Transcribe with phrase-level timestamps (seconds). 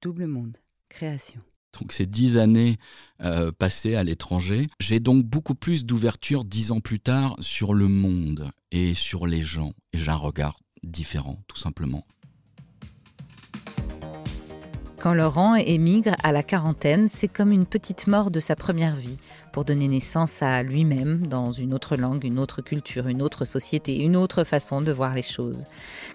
[0.00, 0.56] Double Monde,
[0.88, 1.40] création.
[1.78, 2.78] Donc ces dix années
[3.20, 7.88] euh, passées à l'étranger, j'ai donc beaucoup plus d'ouverture dix ans plus tard sur le
[7.88, 9.72] monde et sur les gens.
[9.92, 12.06] Et j'ai un regard différent, tout simplement.
[15.00, 19.16] Quand Laurent émigre à la quarantaine, c'est comme une petite mort de sa première vie,
[19.52, 24.00] pour donner naissance à lui-même dans une autre langue, une autre culture, une autre société,
[24.00, 25.64] une autre façon de voir les choses.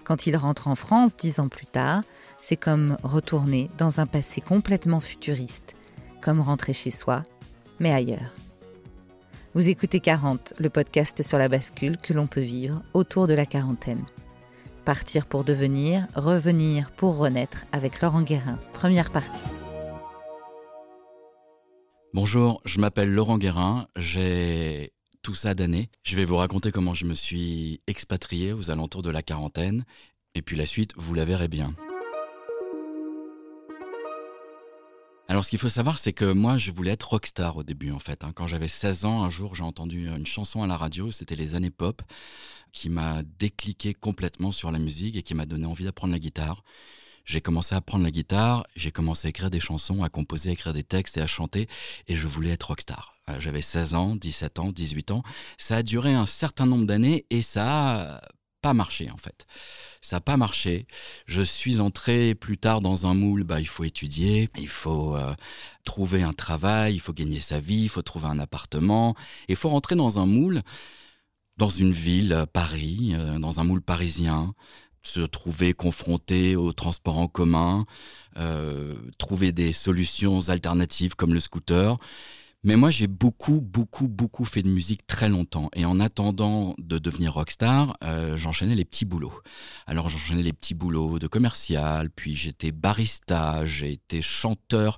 [0.03, 2.03] Quand il rentre en France dix ans plus tard,
[2.43, 5.75] c'est comme retourner dans un passé complètement futuriste,
[6.21, 7.23] comme rentrer chez soi,
[7.79, 8.33] mais ailleurs.
[9.53, 13.45] Vous écoutez 40, le podcast sur la bascule que l'on peut vivre autour de la
[13.45, 14.05] quarantaine.
[14.83, 18.59] Partir pour devenir, revenir pour renaître avec Laurent Guérin.
[18.73, 19.47] Première partie.
[22.13, 25.89] Bonjour, je m'appelle Laurent Guérin, j'ai tout ça d'années.
[26.03, 29.85] Je vais vous raconter comment je me suis expatrié aux alentours de la quarantaine,
[30.35, 31.73] et puis la suite, vous la verrez bien.
[35.29, 37.99] Alors, ce qu'il faut savoir, c'est que moi, je voulais être rockstar au début, en
[37.99, 38.23] fait.
[38.23, 38.33] Hein.
[38.35, 41.55] Quand j'avais 16 ans, un jour, j'ai entendu une chanson à la radio, c'était les
[41.55, 42.01] années pop,
[42.73, 46.63] qui m'a décliqué complètement sur la musique et qui m'a donné envie d'apprendre la guitare.
[47.25, 50.53] J'ai commencé à apprendre la guitare, j'ai commencé à écrire des chansons, à composer, à
[50.53, 51.69] écrire des textes et à chanter,
[52.07, 53.15] et je voulais être rockstar.
[53.29, 55.23] Euh, j'avais 16 ans, 17 ans, 18 ans.
[55.57, 58.21] Ça a duré un certain nombre d'années et ça a
[58.63, 59.45] pas marché en fait.
[60.01, 60.87] Ça n'a pas marché.
[61.27, 65.35] Je suis entré plus tard dans un moule, bah, il faut étudier, il faut euh,
[65.83, 69.15] trouver un travail, il faut gagner sa vie, il faut trouver un appartement,
[69.49, 70.61] il faut rentrer dans un moule,
[71.57, 74.55] dans une ville, euh, Paris, euh, dans un moule parisien,
[75.03, 77.85] se trouver confronté au transport en commun,
[79.17, 81.97] trouver des solutions alternatives comme le scooter.
[82.65, 85.69] Mais moi, j'ai beaucoup, beaucoup, beaucoup fait de musique très longtemps.
[85.75, 89.33] Et en attendant de devenir rockstar, euh, j'enchaînais les petits boulots.
[89.85, 94.97] Alors, j'enchaînais les petits boulots de commercial, puis j'étais barista, j'ai été chanteur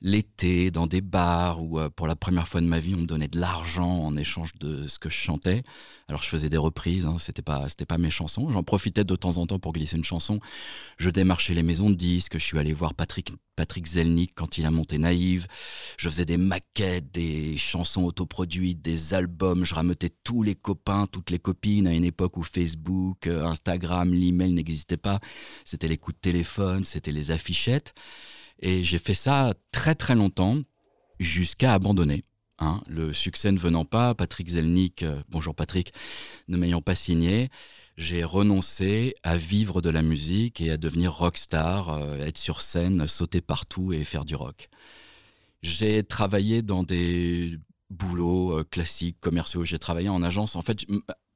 [0.00, 3.06] l'été dans des bars où euh, pour la première fois de ma vie on me
[3.06, 5.62] donnait de l'argent en échange de ce que je chantais.
[6.08, 8.48] Alors je faisais des reprises, hein, c'était pas c'était pas mes chansons.
[8.50, 10.40] J'en profitais de temps en temps pour glisser une chanson.
[10.98, 12.34] Je démarchais les maisons de disques.
[12.34, 15.48] Je suis allé voir Patrick Patrick Zelnick quand il a monté Naïve.
[15.96, 19.64] Je faisais des maquettes, des chansons autoproduites, des albums.
[19.64, 24.14] Je rameutais tous les copains, toutes les copines à une époque où Facebook, euh, Instagram,
[24.14, 25.18] l'email n'existaient pas.
[25.64, 27.94] C'était les coups de téléphone, c'était les affichettes.
[28.60, 30.58] Et j'ai fait ça très très longtemps,
[31.20, 32.24] jusqu'à abandonner.
[32.60, 32.82] Hein.
[32.88, 35.92] le succès ne venant pas, Patrick Zelnick, euh, bonjour Patrick,
[36.48, 37.50] ne m'ayant pas signé,
[37.96, 43.06] j'ai renoncé à vivre de la musique et à devenir rockstar, euh, être sur scène,
[43.06, 44.70] sauter partout et faire du rock.
[45.62, 47.58] J'ai travaillé dans des
[47.90, 50.56] boulots euh, classiques, commerciaux, j'ai travaillé en agence.
[50.56, 50.84] En fait,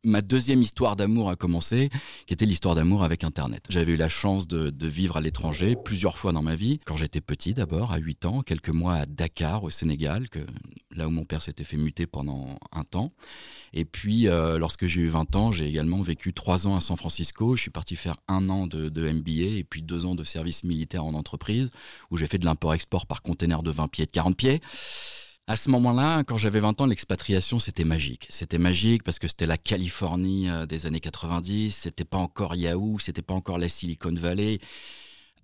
[0.05, 1.91] ma deuxième histoire d'amour a commencé,
[2.27, 3.65] qui était l'histoire d'amour avec Internet.
[3.69, 6.81] J'avais eu la chance de, vivre à l'étranger plusieurs fois dans ma vie.
[6.85, 10.41] Quand j'étais petit d'abord, à 8 ans, quelques mois à Dakar, au Sénégal, que,
[10.95, 13.13] là où mon père s'était fait muter pendant un temps.
[13.73, 16.97] Et puis, euh, lorsque j'ai eu 20 ans, j'ai également vécu 3 ans à San
[16.97, 17.57] Francisco.
[17.57, 20.65] Je suis parti faire un an de, de MBA et puis 2 ans de service
[20.65, 21.71] militaire en entreprise,
[22.11, 24.61] où j'ai fait de l'import-export par container de 20 pieds, de 40 pieds.
[25.53, 28.25] À ce moment-là, quand j'avais 20 ans, l'expatriation, c'était magique.
[28.31, 32.99] C'était magique parce que c'était la Californie euh, des années 90, c'était pas encore Yahoo,
[32.99, 34.61] c'était pas encore la Silicon Valley.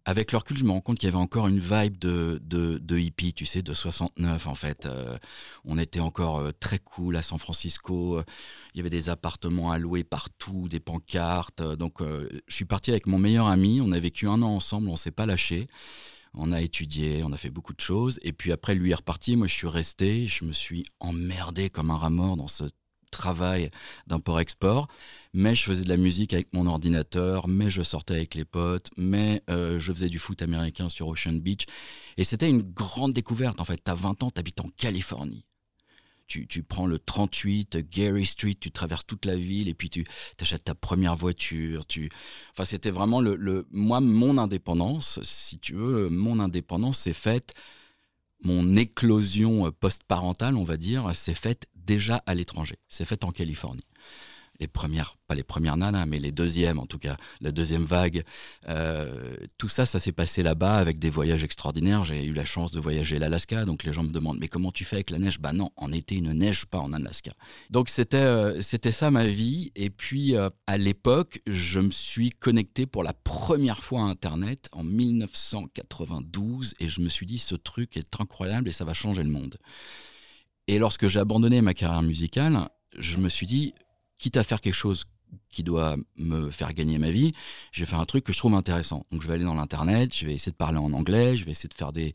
[0.06, 3.34] Avec le recul, je me rends compte qu'il y avait encore une vibe de, hippie,
[3.34, 4.86] tu sais, de 69 en fait.
[4.86, 5.18] Euh,
[5.66, 8.22] on était encore euh, très cool à San Francisco.
[8.72, 11.60] Il y avait des appartements à louer partout, des pancartes.
[11.60, 13.82] Donc, je suis parti avec mon meilleur ami.
[13.82, 15.68] On a vécu un an ensemble, on s'est pas lâché.
[16.40, 18.20] On a étudié, on a fait beaucoup de choses.
[18.22, 19.34] Et puis après, lui est reparti.
[19.36, 20.28] Moi, je suis resté.
[20.28, 22.64] Je me suis emmerdé comme un rat mort dans ce
[23.10, 23.70] travail
[24.06, 24.86] d'import-export.
[25.34, 28.90] Mais je faisais de la musique avec mon ordinateur, mais je sortais avec les potes,
[28.96, 31.66] mais euh, je faisais du foot américain sur Ocean Beach.
[32.16, 33.60] Et c'était une grande découverte.
[33.60, 35.44] En fait, tu as 20 ans, tu habites en Californie
[36.28, 40.04] tu, prends le 38 Gary Street, tu traverses toute la ville et puis tu
[40.40, 41.86] achètes ta première voiture.
[41.86, 42.10] Tu...
[42.52, 47.54] Enfin, c'était vraiment le, Moi, mon indépendance, si tu veux, mon indépendance s'est faite,
[48.42, 52.76] mon éclosion post-parentale, on va dire, s'est faite déjà à l'étranger.
[52.88, 53.86] C'est faite en Californie
[54.60, 58.24] les premières, pas les premières nanas, mais les deuxièmes en tout cas, la deuxième vague.
[58.68, 62.04] Euh, tout ça, ça s'est passé là-bas avec des voyages extraordinaires.
[62.04, 64.84] J'ai eu la chance de voyager l'Alaska, donc les gens me demandent mais comment tu
[64.84, 65.38] fais avec la neige?
[65.38, 67.30] Bah non, en été il ne neige pas en Alaska.
[67.70, 69.70] Donc c'était euh, c'était ça ma vie.
[69.76, 74.68] Et puis euh, à l'époque, je me suis connecté pour la première fois à Internet
[74.72, 79.22] en 1992 et je me suis dit ce truc est incroyable et ça va changer
[79.22, 79.56] le monde.
[80.66, 82.68] Et lorsque j'ai abandonné ma carrière musicale,
[82.98, 83.72] je me suis dit
[84.18, 85.04] quitte à faire quelque chose
[85.50, 87.32] qui doit me faire gagner ma vie,
[87.72, 89.06] je vais faire un truc que je trouve intéressant.
[89.10, 91.50] Donc je vais aller dans l'internet, je vais essayer de parler en anglais, je vais
[91.50, 92.14] essayer de faire des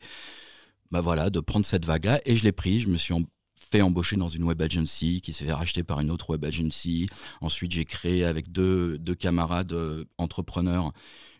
[0.90, 3.14] bah voilà, de prendre cette vague-là et je l'ai pris, je me suis
[3.56, 7.08] fait embaucher dans une web agency qui s'est fait racheter par une autre web agency.
[7.40, 10.92] Ensuite, j'ai créé avec deux, deux camarades euh, entrepreneurs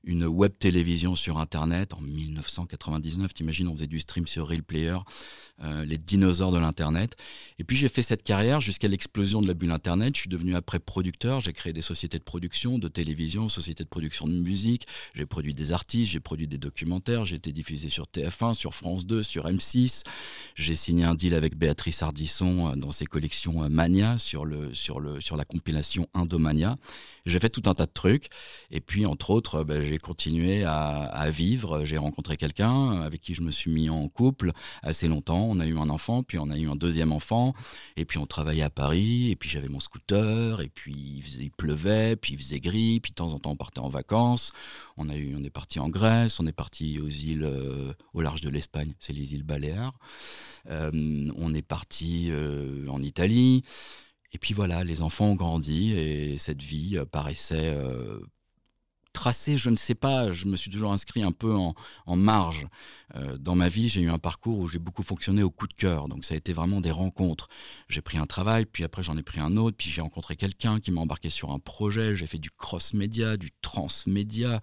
[0.06, 3.34] une web télévision sur Internet en 1999.
[3.34, 4.96] T'imagines, on faisait du stream sur Real Player,
[5.62, 7.16] euh, les dinosaures de l'Internet.
[7.58, 10.14] Et puis j'ai fait cette carrière jusqu'à l'explosion de la bulle Internet.
[10.14, 11.40] Je suis devenu après producteur.
[11.40, 14.86] J'ai créé des sociétés de production, de télévision, sociétés de production de musique.
[15.14, 17.24] J'ai produit des artistes, j'ai produit des documentaires.
[17.24, 20.02] J'ai été diffusé sur TF1, sur France 2, sur M6.
[20.54, 24.74] J'ai signé un deal avec Béatrice Ardisson euh, dans ses collections euh, Mania sur, le,
[24.74, 26.76] sur, la compilation Indomania.
[27.26, 28.28] J'ai fait tout un tas de trucs.
[28.70, 31.84] Et puis, entre autres, ben, j'ai continué à, vivre.
[31.84, 35.46] J'ai rencontré quelqu'un avec qui je me suis mis en couple assez longtemps.
[35.48, 37.54] On a eu un enfant, puis on a eu un deuxième enfant.
[37.96, 39.30] Et puis, on travaillait à Paris.
[39.30, 40.60] Et puis, j'avais mon scooter.
[40.60, 42.16] Et puis, il, pleuvait.
[42.16, 43.00] Puis, il faisait gris.
[43.00, 44.52] Puis, de temps en temps, on partait en vacances.
[44.98, 46.38] On, a eu, on est parti en Grèce.
[46.40, 48.92] On est parti aux îles euh, au large de l'Espagne.
[49.00, 49.98] C'est les îles Baléares.
[50.70, 53.64] Euh, on est parti euh, en Italie.
[54.34, 58.18] Et puis voilà, les enfants ont grandi et cette vie euh, paraissait euh,
[59.12, 61.74] tracée, je ne sais pas, je me suis toujours inscrit un peu en,
[62.16, 62.66] marge.
[63.14, 65.72] Euh, dans ma vie, j'ai eu un parcours où j'ai beaucoup fonctionné au coup de
[65.72, 67.46] cœur, donc ça a été vraiment des rencontres.
[67.88, 70.80] J'ai pris un travail, puis après j'en ai pris un autre, puis j'ai rencontré quelqu'un
[70.80, 74.60] qui m'a embarqué sur un projet, j'ai fait du cross-média, du trans-média,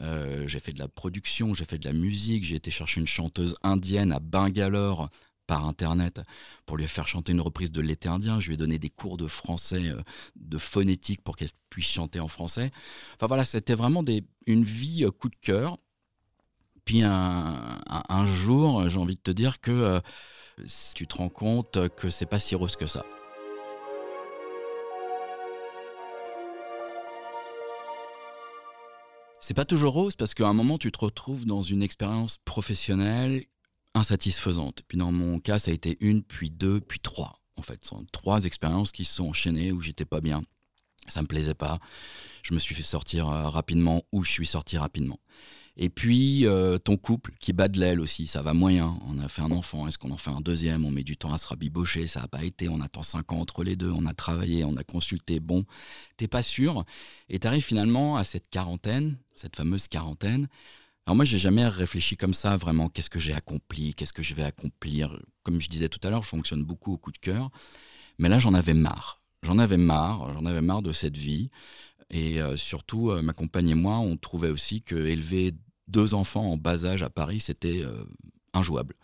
[0.00, 3.56] j'ai fait de la production, j'ai fait de la musique, j'ai été chercher une chanteuse
[3.62, 5.10] indienne à Bangalore
[5.52, 6.22] par internet
[6.64, 8.40] pour lui faire chanter une reprise de l'été indien.
[8.40, 10.00] Je lui ai donné des cours de français, euh,
[10.34, 12.72] de phonétique pour qu'elle puisse chanter en français.
[13.16, 15.76] Enfin voilà, c'était vraiment des, une vie euh, coup de cœur.
[16.86, 20.00] Puis un, jour, j'ai envie de te dire que euh,
[20.94, 23.04] tu te rends compte que c'est pas si rose que ça.
[29.42, 33.44] C'est pas toujours rose parce qu'à un moment tu te retrouves dans une expérience professionnelle
[33.94, 34.82] insatisfaisante.
[34.88, 37.40] Puis dans mon cas, ça a été une, puis deux, puis trois.
[37.56, 40.42] En fait, ce sont trois expériences qui se sont enchaînées où j'étais pas bien.
[41.08, 41.78] Ça me plaisait pas.
[42.42, 45.18] Je me suis fait sortir euh, rapidement ou je suis sorti rapidement.
[45.76, 48.98] Et puis euh, ton couple qui bat de l'aile aussi, ça va moyen.
[49.06, 50.84] On a fait un enfant, est-ce qu'on en fait un deuxième?
[50.84, 52.68] On met du temps à se rabibocher, ça n'a pas été.
[52.68, 55.40] On attend cinq ans entre les deux, on a travaillé, on a consulté.
[55.40, 55.64] Bon,
[56.18, 56.84] t'es pas sûr.
[57.30, 60.48] Et t'arrives finalement à cette quarantaine, cette fameuse quarantaine,
[61.06, 62.88] alors moi, j'ai jamais réfléchi comme ça vraiment.
[62.88, 66.22] Qu'est-ce que j'ai accompli Qu'est-ce que je vais accomplir Comme je disais tout à l'heure,
[66.22, 67.50] je fonctionne beaucoup au coup de cœur.
[68.18, 69.20] Mais là, j'en avais marre.
[69.42, 70.32] J'en avais marre.
[70.34, 71.50] J'en avais marre de cette vie.
[72.10, 75.54] Et euh, surtout, euh, ma compagne et moi, on trouvait aussi que élever
[75.88, 78.04] deux enfants en bas âge à Paris, c'était euh,
[78.54, 78.94] injouable.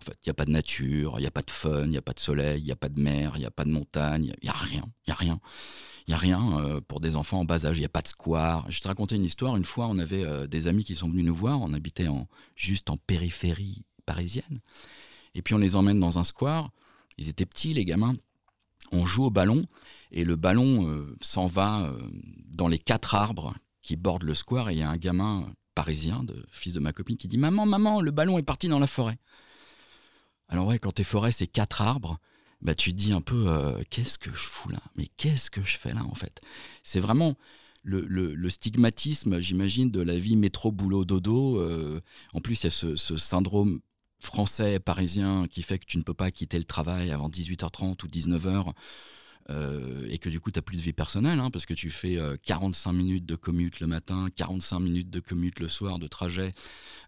[0.00, 1.90] En fait, il n'y a pas de nature, il n'y a pas de fun, il
[1.90, 3.64] n'y a pas de soleil, il n'y a pas de mer, il n'y a pas
[3.64, 4.84] de montagne, il n'y a rien.
[5.06, 5.40] Il n'y a rien.
[6.06, 7.76] Il n'y a rien euh, pour des enfants en bas âge.
[7.76, 8.66] Il n'y a pas de square.
[8.68, 9.56] Je te racontais une histoire.
[9.56, 11.60] Une fois, on avait euh, des amis qui sont venus nous voir.
[11.60, 12.26] On habitait en,
[12.56, 14.60] juste en périphérie parisienne.
[15.34, 16.70] Et puis on les emmène dans un square.
[17.18, 18.16] Ils étaient petits, les gamins.
[18.90, 19.66] On joue au ballon
[20.10, 21.90] et le ballon euh, s'en va
[22.48, 24.70] dans les quatre arbres qui bordent le square.
[24.70, 27.66] Et il y a un gamin parisien, de, fils de ma copine, qui dit Maman,
[27.66, 29.18] maman, le ballon est parti dans la forêt.
[30.48, 32.18] Alors ouais, quand tes forêts, c'est quatre arbres
[32.62, 34.80] bah, tu te dis un peu euh, qu'est-ce que je fous là?
[34.96, 36.40] Mais qu'est-ce que je fais là en fait?
[36.82, 37.36] C'est vraiment
[37.82, 41.58] le, stigmatisme, j'imagine, de la vie métro-boulot-dodo.
[41.58, 42.00] Euh,
[42.32, 43.80] en plus, il y a ce, ce, syndrome
[44.20, 48.06] français, parisien, qui fait que tu ne peux pas quitter le travail avant 18h30 ou
[48.06, 48.72] 19h
[49.50, 51.90] euh, et que du coup, tu n'as plus de vie personnelle, hein, parce que tu
[51.90, 56.06] fais 45 euh, minutes de commute le matin, 45 minutes de commute le soir, de
[56.06, 56.54] trajet,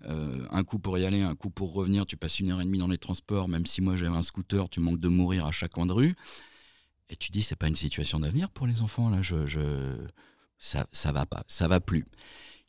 [0.06, 2.64] euh, un coup pour y aller, un coup pour revenir, tu passes une heure et
[2.64, 5.52] demie dans les transports, même si moi j'avais un scooter, tu manques de mourir à
[5.52, 6.16] chaque coin de rue.
[7.10, 9.96] Et tu dis, c'est pas une situation d'avenir pour les enfants, là, je...
[10.56, 12.06] Ça, ça va pas, ça va plus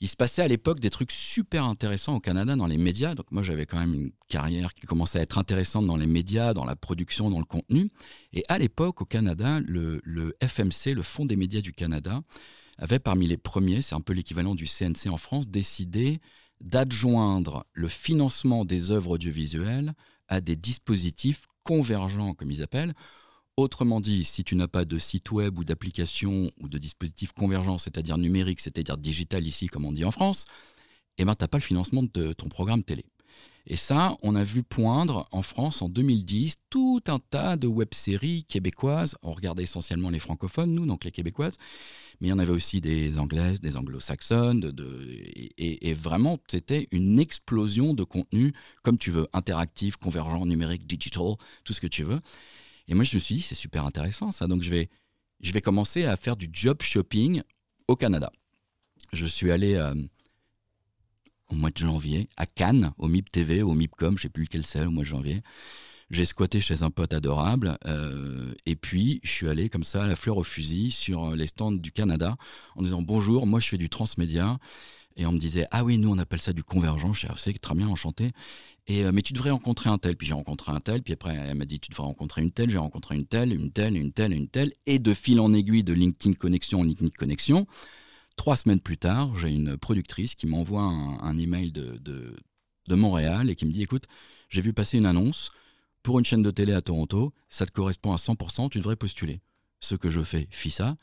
[0.01, 3.15] il se passait à l'époque des trucs super intéressants au Canada dans les médias.
[3.15, 6.53] Donc moi j'avais quand même une carrière qui commençait à être intéressante dans les médias,
[6.53, 7.91] dans la production, dans le contenu.
[8.33, 12.21] Et à l'époque au Canada, le, FMC, le Fonds des médias du Canada,
[12.77, 16.19] avait parmi les premiers, c'est un peu l'équivalent du CNC en France, décidé
[16.59, 19.93] d'adjoindre le financement des œuvres audiovisuelles
[20.27, 22.93] à des dispositifs convergents, comme ils appellent,
[23.57, 27.77] Autrement dit, si tu n'as pas de site web ou d'application ou de dispositif convergent,
[27.77, 30.43] c'est-à-dire numérique, c'est-à-dire digital ici, comme on dit en France,
[31.17, 33.05] eh ben, tu n'as pas le financement de ton programme télé.
[33.67, 38.43] Et ça, on a vu poindre en France en 2010 tout un tas de web-séries
[38.43, 39.15] québécoises.
[39.23, 41.57] On regardait essentiellement les francophones, nous, donc les québécoises.
[42.19, 44.71] Mais il y en avait aussi des anglaises, des anglo-saxonnes.
[45.57, 51.73] Et, vraiment, c'était une explosion de contenu, comme tu veux, interactif, convergent, numérique, digital, tout
[51.73, 52.19] ce que tu veux.
[52.87, 54.47] Et moi, je me suis dit, c'est super intéressant ça.
[54.47, 54.89] Donc, je vais
[55.41, 57.41] je vais commencer à faire du job shopping
[57.87, 58.31] au Canada.
[59.13, 59.93] Je suis allé euh,
[61.49, 64.43] au mois de janvier à Cannes, au MIP TV, au MIPCom, je ne sais plus
[64.43, 65.41] lequel c'est, au mois de janvier.
[66.11, 70.07] J'ai squatté chez un pote adorable euh, et puis je suis allé comme ça à
[70.07, 72.37] la fleur au fusil sur les stands du Canada
[72.75, 74.59] en disant bonjour, moi je fais du transmédia
[75.15, 77.13] et on me disait ah oui nous on appelle ça du convergent.
[77.13, 78.31] Je suis ah, très bien enchanté.
[78.87, 80.15] Et euh, mais tu devrais rencontrer un tel.
[80.15, 81.01] Puis j'ai rencontré un tel.
[81.01, 82.69] Puis après elle m'a dit tu devrais rencontrer une telle.
[82.69, 84.73] J'ai rencontré une telle, une telle, une telle, une telle.
[84.85, 87.67] Et de fil en aiguille de LinkedIn connexion en LinkedIn connexion.
[88.35, 92.35] Trois semaines plus tard, j'ai une productrice qui m'envoie un, email de, de,
[92.89, 94.03] de Montréal et qui me dit écoute
[94.49, 95.51] j'ai vu passer une annonce
[96.05, 99.41] pour une chaîne de télé à Toronto, ça te correspond à 100%, tu devrais postuler.
[99.79, 100.97] Ce que je fais, fis ça.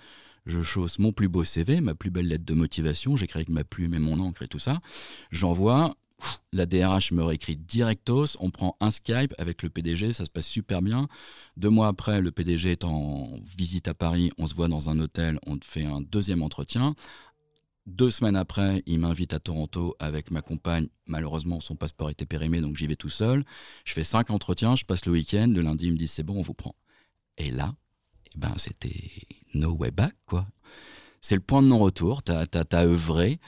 [0.47, 3.65] Je chausse mon plus beau CV, ma plus belle lettre de motivation, j'écris avec ma
[3.65, 4.81] plume et mon encre et tout ça.
[5.31, 5.95] J'envoie,
[6.53, 10.47] la DRH me réécrit directos, on prend un Skype avec le PDG, ça se passe
[10.47, 11.09] super bien.
[11.57, 14.99] Deux mois après, le PDG est en visite à Paris, on se voit dans un
[14.99, 16.95] hôtel, on fait un deuxième entretien.
[17.87, 20.89] Deux semaines après, il m'invite à Toronto avec ma compagne.
[21.07, 23.45] Malheureusement, son passeport était périmé, donc j'y vais tout seul.
[23.85, 25.49] Je fais cinq entretiens, je passe le week-end.
[25.49, 26.77] Le lundi, il me dit c'est bon, on vous prend.
[27.39, 27.75] Et là,
[28.35, 30.47] eh ben, c'était no way back, quoi.
[31.21, 32.23] C'est le point de non-retour.
[32.23, 33.39] Tu as, œuvré.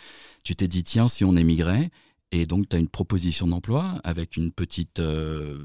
[0.43, 1.91] Tu t'es dit, tiens, si on émigrait.
[2.31, 5.65] Et donc, tu as une proposition d'emploi avec une petite, euh,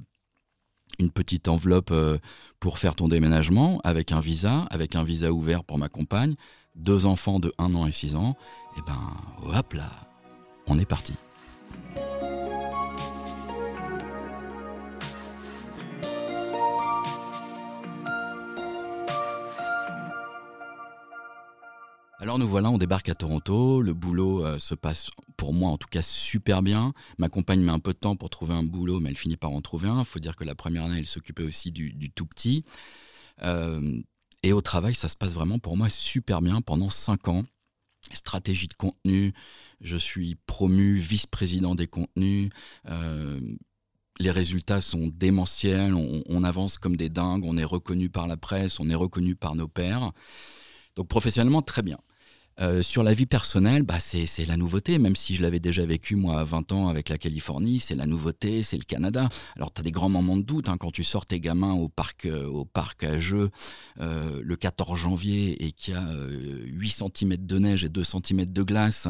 [0.99, 2.17] une petite enveloppe euh,
[2.59, 6.35] pour faire ton déménagement, avec un visa, avec un visa ouvert pour ma compagne
[6.79, 8.35] deux enfants de 1 an et 6 ans,
[8.77, 9.89] et ben hop là,
[10.67, 11.13] on est parti.
[22.29, 25.79] Alors nous voilà, on débarque à Toronto, le boulot euh, se passe pour moi en
[25.79, 26.93] tout cas super bien.
[27.17, 29.49] Ma compagne met un peu de temps pour trouver un boulot, mais elle finit par
[29.49, 29.97] en trouver un.
[29.97, 32.65] Il faut dire que la première année, elle s'occupait aussi du, tout petit.
[33.41, 33.99] Euh,
[34.43, 37.45] et au travail, ça se passe vraiment pour moi super bien pendant cinq ans.
[38.13, 39.33] Stratégie de contenu,
[39.81, 42.51] je suis promu vice-président des contenus.
[42.89, 43.39] Euh,
[44.19, 48.79] les résultats sont démentiels, on, avance comme des dingues, on est reconnu par la presse,
[48.79, 50.11] on est reconnu par nos pairs.
[50.95, 51.97] Donc professionnellement, très bien.
[52.61, 56.15] Euh, sur la vie personnelle, bah c'est la nouveauté, même si je l'avais déjà vécu
[56.15, 59.29] moi à 20 ans avec la Californie, c'est la nouveauté, c'est le Canada.
[59.55, 61.87] Alors tu as des grands moments de doute hein, quand tu sors tes gamins au
[61.87, 63.49] parc, euh, au parc à jeux
[64.01, 66.05] euh, le 14 janvier et qu'il y a
[66.65, 69.07] 8 cm de neige et 2 cm de glace,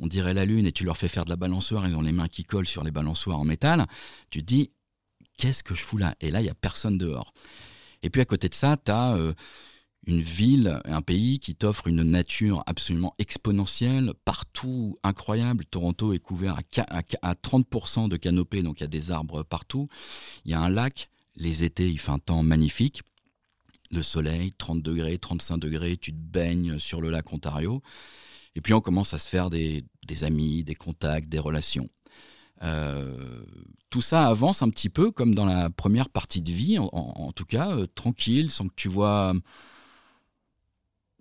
[0.00, 2.12] on dirait la lune et tu leur fais faire de la balançoire, ils ont les
[2.12, 3.86] mains qui collent sur les balançoires en métal,
[4.30, 4.72] tu te dis
[5.36, 6.16] qu'est-ce que je fous là?
[6.20, 7.32] Et là, il n'y a personne dehors.
[8.02, 9.16] Et puis à côté de ça, tu as
[10.06, 15.64] une ville, un pays qui t'offre une nature absolument exponentielle, partout incroyable.
[15.66, 16.58] Toronto est couvert
[17.22, 19.88] à, 30% de canopées, donc il y a des arbres partout.
[20.44, 23.02] Il y a un lac, les étés, il fait un temps magnifique.
[23.90, 27.82] Le soleil, 30 degrés, 35 degrés, tu te baignes sur le lac Ontario.
[28.54, 29.84] Et puis on commence à se faire des,
[30.22, 31.88] amis, des contacts, des relations.
[32.62, 33.44] Euh,
[33.90, 37.44] tout ça avance un petit peu comme dans la première partie de vie, en, tout
[37.44, 39.32] cas, euh, tranquille, sans que tu vois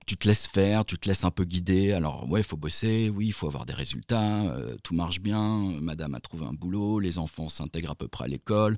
[0.07, 1.91] tu te laisses faire, tu te laisses un peu guider.
[1.91, 5.79] Alors, ouais, il faut bosser, oui, il faut avoir des résultats, euh, tout marche bien,
[5.81, 8.77] madame a trouvé un boulot, les enfants s'intègrent à peu près à l'école.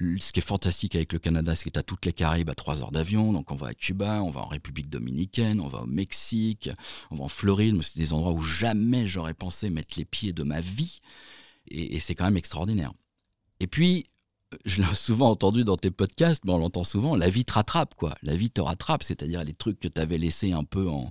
[0.00, 2.54] Ce qui est fantastique avec le Canada, c'est que tu as toutes les Caraïbes à
[2.54, 3.34] trois heures d'avion.
[3.34, 6.70] Donc, on va à Cuba, on va en République dominicaine, on va au Mexique,
[7.10, 7.78] on va en Floride.
[7.82, 11.00] C'est des endroits où jamais j'aurais pensé mettre les pieds de ma vie.
[11.68, 12.92] et c'est quand même extraordinaire.
[13.60, 14.09] Et puis,
[14.64, 17.94] je l'ai souvent entendu dans tes podcasts, mais on l'entend souvent, la vie te rattrape,
[17.94, 18.14] quoi.
[18.22, 21.10] La vie te rattrape, c'est-à-dire les trucs que tu avais laissés un peu en,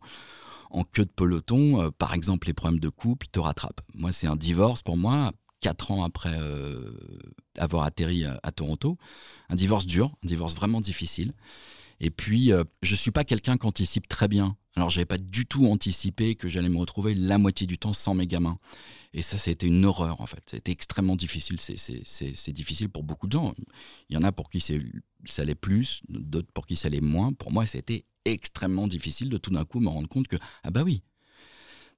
[0.92, 3.82] queue de peloton, euh, par exemple les problèmes de couple, te rattrapent.
[3.94, 5.32] Moi, c'est un divorce pour moi,
[5.62, 6.92] quatre ans après euh,
[7.58, 8.98] avoir atterri à, Toronto.
[9.50, 11.34] Un divorce dur, un divorce vraiment difficile.
[12.00, 14.56] Et puis, euh, je ne suis pas quelqu'un qui anticipe très bien.
[14.76, 17.94] Alors, je n'avais pas du tout anticipé que j'allais me retrouver la moitié du temps
[17.94, 18.60] sans mes gamins.
[19.14, 20.44] Et ça, c'était une horreur, en fait.
[20.50, 21.60] C'était extrêmement difficile.
[21.60, 23.54] C'est difficile pour beaucoup de gens.
[24.10, 27.34] Il y en a pour qui ça allait plus, d'autres pour qui ça allait moins.
[27.34, 30.84] Pour moi, c'était extrêmement difficile de tout d'un coup me rendre compte que, ah bah
[30.84, 31.02] oui.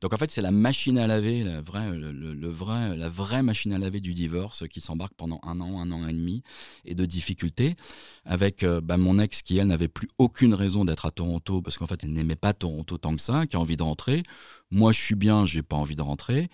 [0.01, 3.71] Donc en fait, c'est la machine à laver, la vraie, le, vrai, la vraie machine
[3.71, 6.41] à laver du divorce qui s'embarque pendant un an, un an et demi,
[6.85, 7.75] et de difficultés,
[8.25, 11.77] avec euh, bah, mon ex qui, elle, n'avait plus aucune raison d'être à Toronto, parce
[11.77, 14.23] qu'en fait, elle n'aimait pas Toronto tant que ça, qui a envie de rentrer.
[14.71, 16.49] Moi, je suis bien, j'ai pas envie de rentrer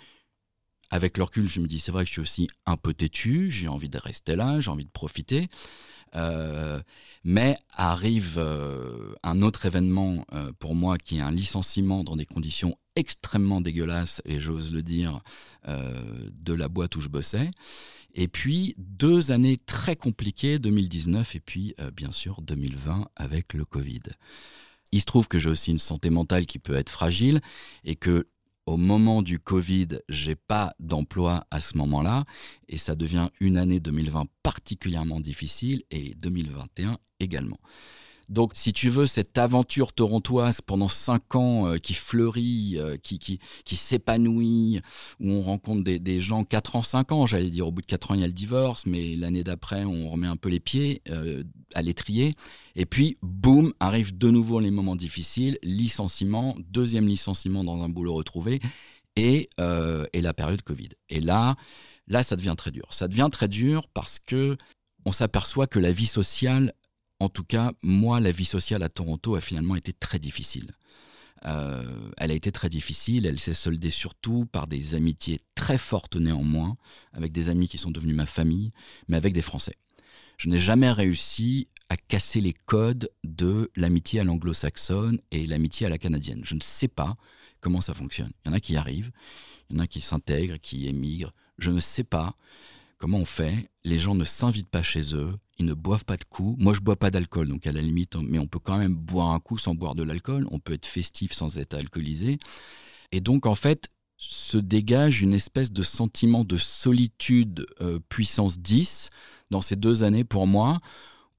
[0.89, 3.51] avec le recul, je me dis, c'est vrai que je suis aussi un peu têtu,
[3.51, 5.50] j'ai envie de rester là, j'ai envie de profiter.
[6.16, 6.82] Euh,
[7.24, 12.26] mais arrive euh, un autre événement euh, pour moi qui est un licenciement dans des
[12.26, 15.22] conditions extrêmement dégueulasses, et j'ose le dire,
[15.68, 17.52] de la boîte où je bossais.
[18.16, 24.02] Et puis deux années très compliquées, 2019 et puis bien sûr 2020 avec le Covid.
[24.92, 27.40] Il se trouve que j'ai aussi une santé mentale qui peut être fragile
[27.84, 28.28] et que
[28.67, 32.25] au moment du Covid, j'ai pas d'emploi à ce moment-là
[32.67, 37.57] et ça devient une année 2020 particulièrement difficile et 2021 également.
[38.29, 43.19] Donc, si tu veux, cette aventure torontoise pendant cinq ans euh, qui fleurit, euh, qui,
[43.19, 44.81] qui, qui s'épanouit,
[45.21, 48.12] où on rencontre des, gens quatre ans, cinq ans, j'allais dire, au bout de quatre
[48.12, 51.01] ans, il y a le divorce, mais l'année d'après, on remet un peu les pieds
[51.09, 51.43] euh,
[51.77, 52.36] à l'étrier.
[52.75, 58.13] Et puis, boum, arrivent de nouveau les moments difficiles, licenciement, deuxième licenciement dans un boulot
[58.13, 58.60] retrouvé,
[59.15, 59.50] et,
[60.13, 60.89] et la période Covid.
[61.10, 61.55] Et là,
[62.07, 62.86] là, ça devient très dur.
[62.91, 64.57] Ça devient très dur parce que
[65.05, 66.74] on s'aperçoit que la vie sociale
[67.19, 70.72] en tout cas, moi, la vie sociale à Toronto a finalement été très difficile.
[71.46, 76.15] Euh, elle a été très difficile, elle s'est soldée surtout par des amitiés très fortes
[76.15, 76.77] néanmoins,
[77.13, 78.72] avec des amis qui sont devenus ma famille,
[79.07, 79.75] mais avec des Français.
[80.38, 85.89] Je n'ai jamais réussi à casser les codes de l'amitié à l'anglo-saxonne et l'amitié à
[85.89, 86.41] la canadienne.
[86.44, 87.17] Je ne sais pas
[87.60, 88.32] comment ça fonctionne.
[88.46, 89.12] Il y en a qui arrivent,
[89.70, 91.34] il y en a qui s'intègrent, qui émigrent.
[91.58, 92.36] Je ne sais pas
[93.00, 93.70] comment on fait.
[93.84, 96.62] Les gens ne s'invitent pas chez eux, ils ne boivent pas de coups.
[96.62, 99.32] Moi, je bois pas d'alcool, donc à la limite, mais on peut quand même boire
[99.32, 100.48] un coup sans boire de l'alcool.
[100.51, 102.38] On peut être festif sans être alcoolisé.
[103.12, 109.10] Et donc, en fait, se dégage une espèce de sentiment de solitude euh, puissance 10
[109.51, 110.80] dans ces deux années pour moi,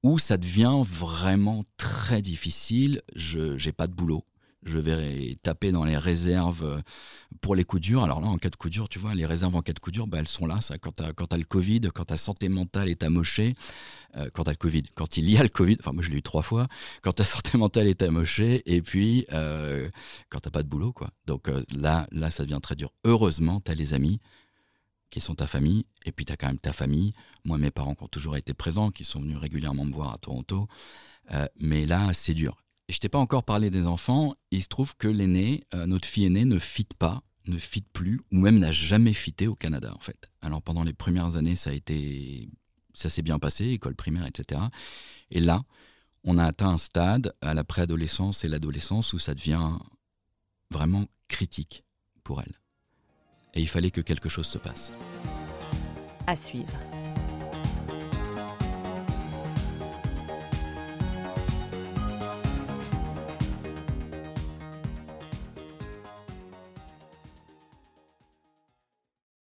[0.03, 3.01] où ça devient vraiment très difficile.
[3.15, 4.23] Je n'ai pas de boulot
[4.63, 6.81] je vais taper dans les réserves euh,
[7.41, 8.03] pour les coups durs.
[8.03, 9.91] Alors là, en cas de coup dur, tu vois, les réserves en cas de coup
[9.91, 10.61] dur, bah, elles sont là.
[10.61, 13.55] Ça, quand tu as, le Covid, quand ta santé mentale est amochée,
[14.17, 16.09] euh, quand tu as le Covid, quand il y a le Covid, enfin moi je
[16.09, 16.67] l'ai eu trois fois,
[17.01, 19.89] quand ta santé mentale est amochée, et puis euh,
[20.29, 20.91] quand tu pas de boulot.
[20.91, 21.09] quoi.
[21.25, 22.91] Donc là, là, ça devient très dur.
[23.05, 24.19] Heureusement, tu as les amis
[25.09, 27.13] qui sont ta famille, et puis tu as quand même ta famille.
[27.45, 30.17] Moi, mes parents qui ont toujours été présents, qui sont venus régulièrement me voir à
[30.17, 30.67] Toronto.
[31.59, 32.57] mais là, c'est dur.
[32.89, 34.33] Et je t'ai pas encore parlé des enfants.
[34.49, 38.19] Il se trouve que l'aîné, euh, notre fille aînée, ne fit pas, ne fit plus,
[38.31, 40.27] ou même n'a jamais fité au Canada, en fait.
[40.41, 42.49] Alors pendant les premières années, ça a été,
[42.95, 44.59] ça s'est bien passé, école primaire, etc.
[45.29, 45.61] Et là,
[46.23, 49.77] on a atteint un stade à la préadolescence et l'adolescence où ça devient
[50.71, 51.85] vraiment critique
[52.23, 52.59] pour elle.
[53.53, 54.91] Et il fallait que quelque chose se passe.
[56.27, 56.73] À suivre.